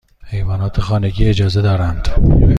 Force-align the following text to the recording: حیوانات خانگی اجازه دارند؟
حیوانات 0.27 0.79
خانگی 0.79 1.27
اجازه 1.27 1.61
دارند؟ 1.61 2.07